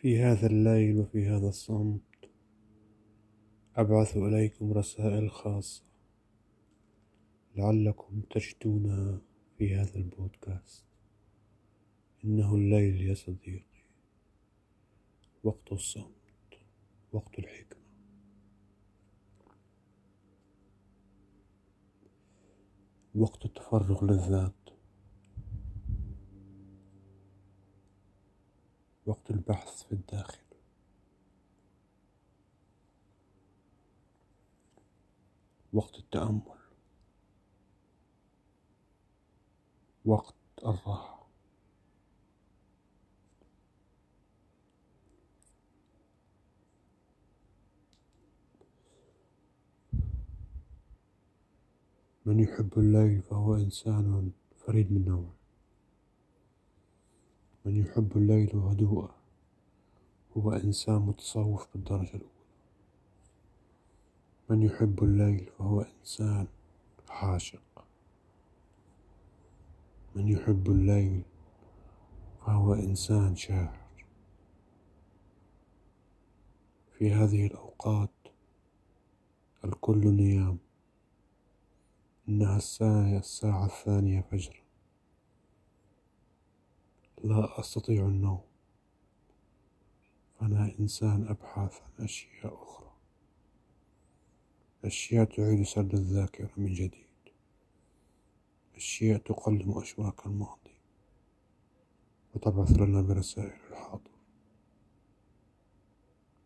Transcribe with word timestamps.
في 0.00 0.18
هذا 0.22 0.46
الليل 0.46 0.98
وفي 0.98 1.28
هذا 1.28 1.48
الصمت. 1.48 2.00
أبعث 3.76 4.16
إليكم 4.16 4.72
رسائل 4.72 5.30
خاصة. 5.30 5.82
لعلكم 7.56 8.20
تجدونها 8.30 9.20
في 9.58 9.74
هذا 9.74 9.96
البودكاست. 9.96 10.84
إنه 12.24 12.54
الليل 12.54 13.00
يا 13.00 13.14
صديقي. 13.14 13.84
وقت 15.44 15.72
الصمت. 15.72 16.58
وقت 17.12 17.38
الحكمة. 17.38 17.80
وقت 23.14 23.44
التفرغ 23.44 24.04
للذات 24.04 24.60
وقت 29.06 29.30
البحث 29.50 29.82
في 29.82 29.92
الداخل. 29.92 30.38
وقت 35.72 35.98
التأمل. 35.98 36.42
وقت 40.04 40.34
الراحة. 40.64 41.26
من 52.26 52.40
يحب 52.40 52.70
الليل 52.76 53.22
فهو 53.22 53.54
إنسان 53.54 54.32
فريد 54.56 54.92
من 54.92 55.04
نوعه. 55.04 55.34
من 57.64 57.76
يحب 57.76 58.16
الليل 58.16 58.56
وهدوءه. 58.56 59.19
هو 60.36 60.52
إنسان 60.52 60.94
متصوف 60.96 61.68
بالدرجة 61.74 62.14
الأولى. 62.14 62.30
من 64.50 64.62
يحب 64.62 65.04
الليل 65.04 65.50
فهو 65.58 65.80
إنسان 65.80 66.46
عاشق. 67.08 67.84
من 70.14 70.28
يحب 70.28 70.70
الليل 70.70 71.22
فهو 72.46 72.74
إنسان 72.74 73.36
شاعر. 73.36 73.80
في 76.98 77.12
هذه 77.12 77.46
الأوقات 77.46 78.10
الكل 79.64 80.06
نيام. 80.08 80.58
إنها 82.28 82.56
الساعة 82.56 83.18
الساعة 83.18 83.66
الثانية 83.66 84.20
فجرا. 84.20 84.62
لا 87.24 87.60
أستطيع 87.60 88.06
النوم. 88.06 88.49
أنا 90.42 90.74
إنسان 90.80 91.28
أبحث 91.28 91.80
عن 91.82 92.04
أشياء 92.04 92.62
أخرى. 92.62 92.92
أشياء 94.84 95.24
تعيد 95.24 95.62
سرد 95.62 95.94
الذاكرة 95.94 96.50
من 96.56 96.72
جديد. 96.72 97.32
أشياء 98.76 99.18
تقلم 99.18 99.78
أشواك 99.78 100.26
الماضي. 100.26 100.74
وتبعث 102.34 102.70
لنا 102.72 103.02
برسائل 103.02 103.52
الحاضر. 103.70 104.10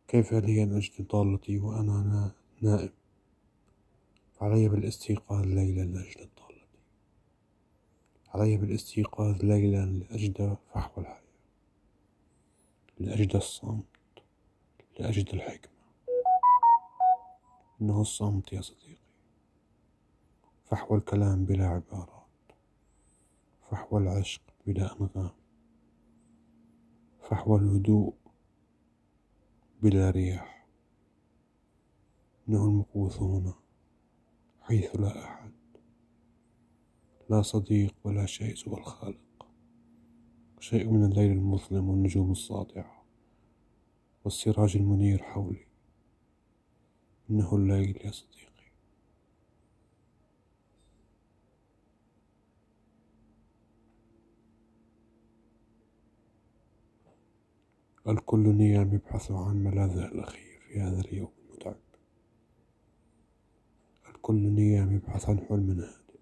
كيف 0.08 0.32
لي 0.32 0.62
أن 0.62 0.76
أجد 0.76 1.08
ضالتي 1.08 1.58
وأنا 1.58 2.32
نائم؟ 2.60 2.92
فعلي 4.40 4.68
بالاستيقاظ 4.68 5.46
ليلا 5.46 5.82
لأجل 5.82 6.28
ضالتي 6.40 6.66
علي 8.28 8.56
بالاستيقاظ 8.56 9.44
ليلا 9.44 9.86
لأجد 9.86 10.56
فحوى 10.72 11.04
الحياة 11.04 11.13
لأجد 12.98 13.36
الصمت 13.36 13.84
لأجد 14.98 15.28
الحكمة. 15.34 15.74
إنه 17.80 18.00
الصمت 18.00 18.52
يا 18.52 18.60
صديقي 18.60 19.04
فحوى 20.64 20.98
الكلام 20.98 21.44
بلا 21.44 21.66
عبارات 21.66 22.26
فحوى 23.70 24.00
العشق 24.02 24.42
بلا 24.66 24.92
أنغام 25.00 25.30
فحوى 27.20 27.58
الهدوء 27.58 28.14
بلا 29.82 30.10
رياح. 30.10 30.66
إنه 32.48 32.64
المكوث 32.64 33.22
هنا 33.22 33.54
حيث 34.62 34.96
لا 34.96 35.24
أحد 35.24 35.52
لا 37.30 37.42
صديق 37.42 37.94
ولا 38.04 38.26
شيء 38.26 38.54
سوى 38.54 38.78
الخالق. 38.78 39.33
شيء 40.64 40.90
من 40.90 41.04
الليل 41.04 41.30
المظلم 41.30 41.88
والنجوم 41.88 42.32
الساطعة 42.32 43.04
والسراج 44.24 44.76
المنير 44.76 45.22
حولي. 45.22 45.66
إنه 47.30 47.56
الليل 47.56 48.00
يا 48.04 48.10
صديقي. 48.10 48.44
الكل 58.08 58.54
نيام 58.54 58.94
يبحث 58.94 59.30
عن 59.30 59.56
ملاذه 59.56 60.06
الأخير 60.06 60.60
في 60.68 60.80
هذا 60.80 61.00
اليوم 61.00 61.32
المتعب. 61.48 61.76
الكل 64.08 64.34
نيام 64.34 64.92
يبحث 64.92 65.28
عن 65.28 65.38
حلم 65.38 65.70
هادئ 65.70 66.18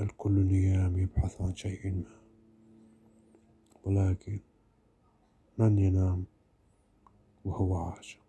الكل 0.00 0.32
نيام 0.32 0.98
يبحث 0.98 1.40
عن 1.40 1.54
شيء 1.54 1.90
ما. 1.90 2.21
ولكن 3.84 4.40
من 5.58 5.78
ينام 5.78 6.24
وهو 7.44 7.76
عاشق؟ 7.76 8.20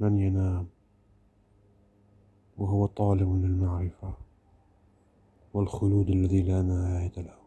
من 0.00 0.18
ينام 0.18 0.66
وهو 2.58 2.86
طالب 2.86 3.44
للمعرفة 3.44 4.14
والخلود 5.54 6.10
الذي 6.10 6.42
لا 6.42 6.62
نهاية 6.62 7.12
له؟ 7.16 7.38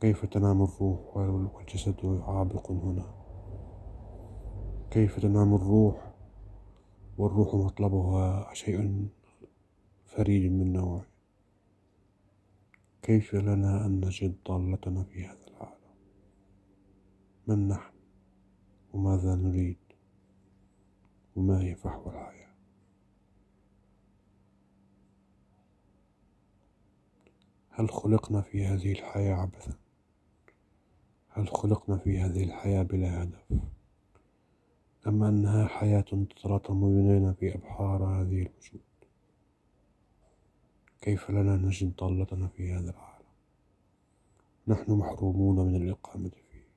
كيف 0.00 0.24
تنام 0.24 0.62
الروح 0.62 1.16
والجسد 1.16 2.22
عابق 2.26 2.70
هنا؟ 2.70 3.14
كيف 4.90 5.20
تنام 5.20 5.54
الروح 5.54 6.14
والروح 7.18 7.54
مطلبها 7.54 8.54
شيء 8.54 9.08
فريد 10.04 10.52
من 10.52 10.72
نوعه؟ 10.72 11.13
كيف 13.04 13.34
لنا 13.34 13.86
أن 13.86 14.00
نجد 14.04 14.34
ضالتنا 14.48 15.04
في 15.04 15.26
هذا 15.26 15.46
العالم؟ 15.48 15.94
من 17.46 17.68
نحن؟ 17.68 17.94
وماذا 18.92 19.34
نريد؟ 19.34 19.78
وما 21.36 21.60
هي 21.60 21.74
فحوى 21.74 22.12
الحياة؟ 22.12 22.54
هل 27.70 27.90
خلقنا 27.90 28.40
في 28.40 28.66
هذه 28.66 28.92
الحياة 28.92 29.34
عبثا؟ 29.34 29.72
هل 31.28 31.48
خلقنا 31.48 31.96
في 31.96 32.18
هذه 32.18 32.44
الحياة 32.44 32.82
بلا 32.82 33.22
هدف؟ 33.22 33.44
أم 35.06 35.22
أنها 35.22 35.66
حياة 35.66 36.00
تتلاطم 36.00 36.80
بيننا 36.80 37.32
في 37.32 37.54
أبحار 37.54 38.04
هذه 38.04 38.42
الوجود؟ 38.42 38.80
كيف 41.04 41.30
لنا 41.30 41.56
نجد 41.56 41.96
ضالتنا 41.96 42.48
في 42.48 42.72
هذا 42.72 42.90
العالم؟ 42.90 43.26
نحن 44.68 44.92
محرومون 44.92 45.66
من 45.66 45.76
الإقامة 45.76 46.30
فيه. 46.30 46.68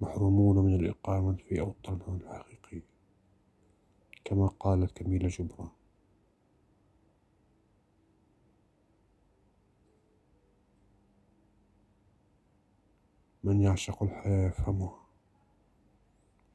محرومون 0.00 0.58
من 0.58 0.74
الإقامة 0.74 1.36
في 1.36 1.60
أوطاننا 1.60 2.16
الحقيقية. 2.16 2.86
كما 4.24 4.46
قالت 4.46 4.92
كميلة 4.96 5.28
جبران. 5.28 5.68
من 13.44 13.60
يعشق 13.60 14.02
الحياة 14.02 14.48
يفهمها 14.48 15.06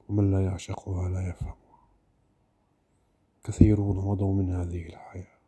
ومن 0.10 0.32
لا 0.32 0.46
يعشقها 0.46 1.10
لا 1.10 1.30
يفهمها. 1.30 1.88
كثيرون 3.44 3.98
مضوا 3.98 4.34
من 4.34 4.50
هذه 4.56 4.86
الحياة. 4.86 5.43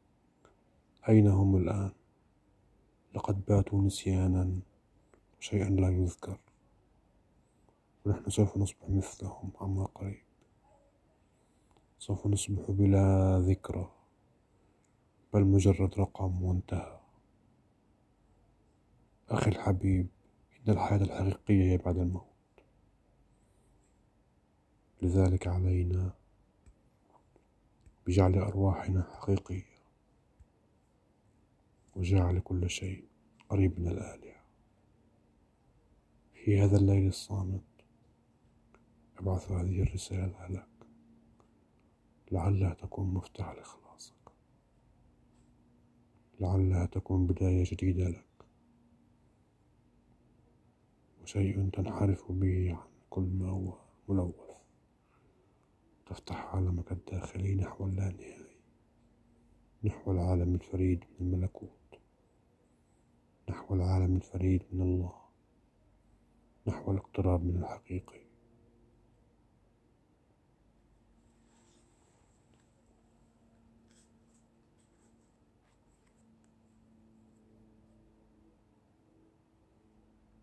أين 1.10 1.28
هم 1.28 1.56
الآن؟ 1.56 1.92
لقد 3.16 3.46
باتوا 3.46 3.82
نسيانا 3.82 4.60
شيئا 5.40 5.70
لا 5.70 5.90
يذكر. 5.90 6.40
ونحن 8.06 8.30
سوف 8.30 8.58
نصبح 8.58 8.90
مثلهم 8.90 9.52
عما 9.62 9.86
قريب. 9.86 10.24
سوف 12.00 12.28
نصبح 12.28 12.72
بلا 12.72 13.40
ذكرى 13.40 13.92
بل 15.34 15.44
مجرد 15.44 16.00
رقم 16.00 16.44
وانتهى. 16.44 17.00
أخي 19.30 19.52
الحبيب 19.52 20.08
إن 20.60 20.74
الحياة 20.74 21.02
الحقيقية 21.02 21.72
هي 21.72 21.78
بعد 21.78 21.98
الموت. 21.98 22.26
لذلك 25.02 25.48
علينا 25.48 26.14
بجعل 28.08 28.36
أرواحنا 28.36 29.04
حقيقية. 29.04 29.75
وجعل 31.96 32.40
كل 32.40 32.70
شيء 32.70 33.06
قريب 33.50 33.80
من 33.80 33.88
الآلهة. 33.88 34.36
في 36.34 36.60
هذا 36.60 36.78
الليل 36.78 37.08
الصامت 37.08 37.62
أبعث 39.18 39.52
هذه 39.52 39.82
الرسالة 39.82 40.48
لك 40.48 40.68
لعلها 42.32 42.74
تكون 42.74 43.14
مفتاح 43.14 43.52
لإخلاصك 43.52 44.32
لعلها 46.40 46.86
تكون 46.86 47.28
بداية 47.28 47.64
جديدة 47.68 48.10
لك. 48.10 48.26
وشيء 51.24 51.70
تنحرف 51.70 52.32
به 52.32 52.74
عن 52.74 52.88
كل 53.10 53.22
ما 53.22 53.50
هو 53.50 53.78
ملوث. 54.10 54.56
تفتح 56.06 56.56
عالمك 56.56 56.92
الداخلي 56.92 57.56
نحو 57.56 57.86
اللانهائي 57.86 58.56
نحو 59.84 60.12
العالم 60.12 60.56
الفريد 60.56 61.04
من 61.20 61.34
الملكوت. 61.34 61.85
نحو 63.50 63.76
العالم 63.76 64.16
الفريد 64.16 64.64
من 64.72 64.82
الله 64.82 65.14
نحو 66.68 66.92
الاقتراب 66.92 67.44
من 67.44 67.58
الحقيقي 67.64 68.25